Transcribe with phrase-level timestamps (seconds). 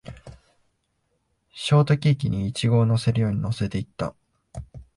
[1.53, 4.15] ショートケーキにイチゴを乗せるように乗せていった